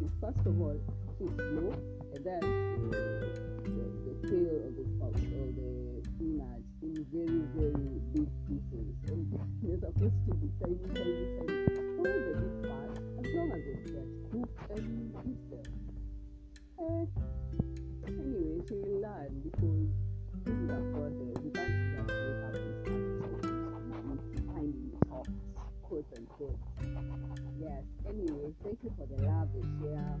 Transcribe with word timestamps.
migraine. 0.00 0.12
First 0.20 0.46
of 0.46 0.60
all, 0.60 0.78
she's 1.18 1.28
slow, 1.28 1.72
and 2.14 2.24
then 2.24 2.40
the, 2.90 2.98
the, 3.64 3.84
the 4.04 4.28
tail 4.28 4.56
of 4.66 4.76
the 4.76 4.84
fox 4.98 5.20
or 5.20 5.48
the 5.52 6.02
spinach 6.08 6.66
in 6.82 7.06
very, 7.12 7.42
very 7.54 7.88
big 8.12 8.28
pieces. 8.46 8.94
And 9.08 9.22
they're 9.62 9.78
supposed 9.80 10.20
to 10.28 10.34
be 10.34 10.48
tiny, 10.60 10.78
tiny, 10.94 11.24
tiny. 11.36 11.56
Oh, 11.98 12.04
they 12.04 12.34
big 12.40 12.54
fast 12.62 13.00
as 13.18 13.34
long 13.34 13.50
as 13.52 13.64
it 13.66 13.80
gets 13.86 14.14
cooked 14.30 14.70
and 14.70 14.86
eat 15.26 15.42
them. 15.50 15.68
Eh, 16.78 17.06
anyway, 18.06 18.60
she 18.68 18.74
will 18.74 19.00
learn 19.00 19.32
because 19.44 19.75
you 28.86 28.92
for 28.96 29.06
the 29.06 29.22
love, 29.26 29.48
they 29.52 29.62
share, 29.82 30.16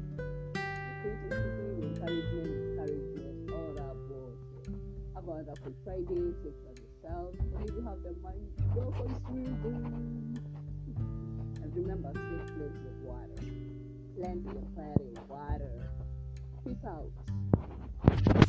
the 0.54 1.10
the 1.28 1.36
encouragement, 1.86 2.50
discouragement, 2.50 3.36
all 3.52 3.70
that 3.74 3.96
bullshit. 4.08 4.74
Have 5.14 5.24
a 5.24 5.30
wonderful 5.30 5.72
Friday, 5.84 6.34
take 6.42 6.58
of 6.66 6.74
yourself. 6.82 7.34
And 7.38 7.68
if 7.68 7.74
you 7.74 7.82
have 7.82 8.02
the 8.02 8.12
money, 8.22 8.46
go 8.74 8.82
for 8.96 9.08
swimming. 9.26 10.38
And 11.62 11.76
remember, 11.76 12.10
stay 12.10 12.42
plenty 12.54 12.84
of 12.88 12.96
water. 13.02 13.40
Plenty 14.16 14.48
of 14.48 14.74
plenty 14.74 15.14
of 15.16 15.28
water. 15.28 15.74
Peace 16.64 16.84
out. 16.86 18.45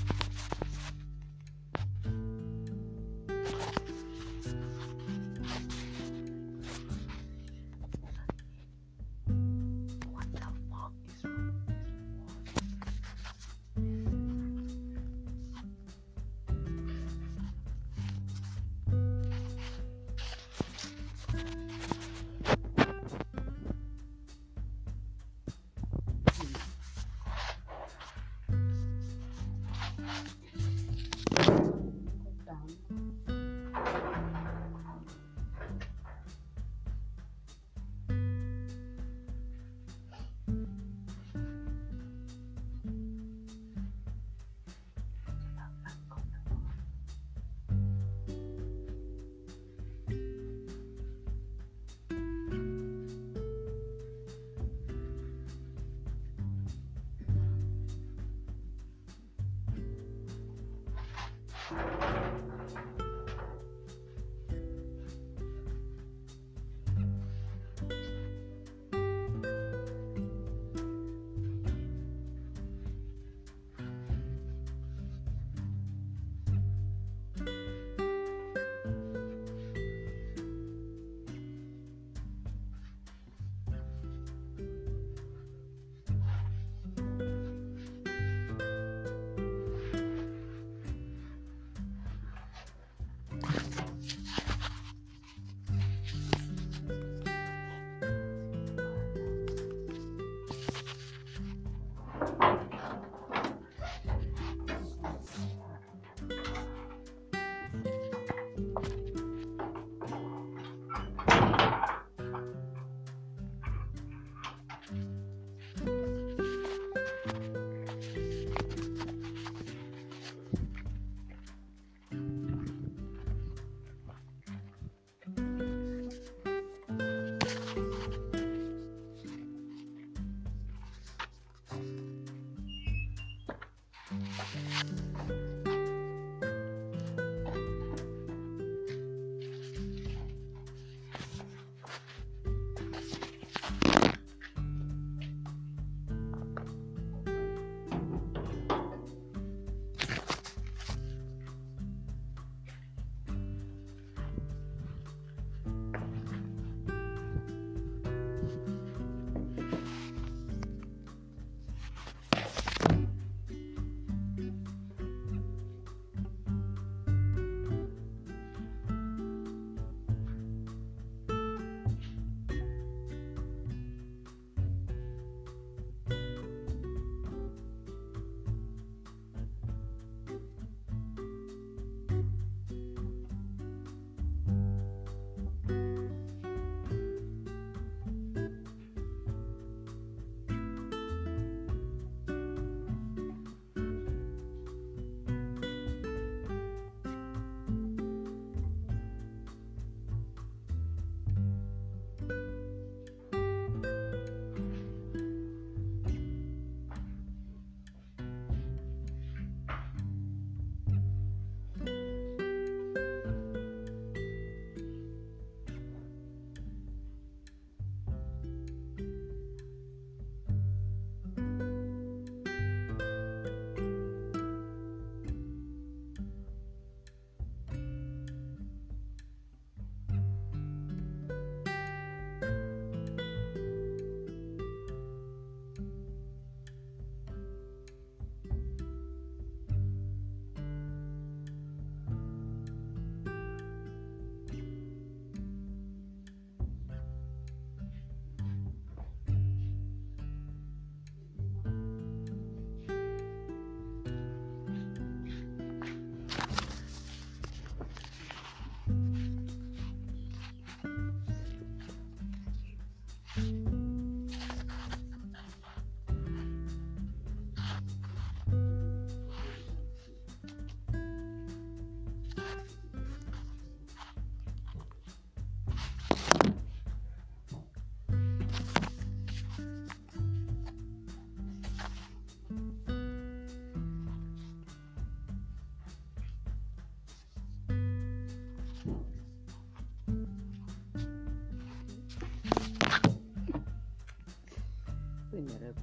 Thank 30.08 30.30
you. 33.30 33.37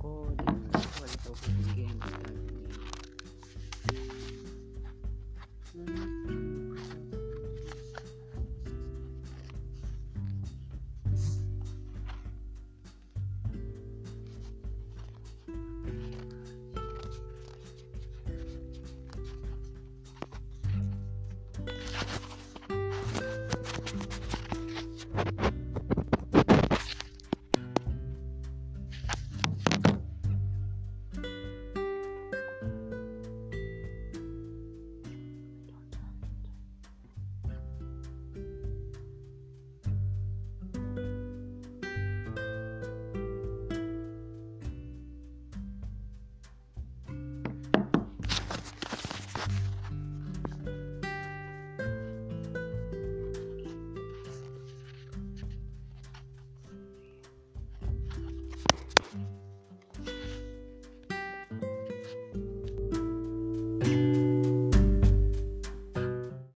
recording. 0.05 0.37
Well, 0.73 0.83
it's 1.05 1.27
also 1.27 1.51
the 1.63 1.75
game. 1.75 2.54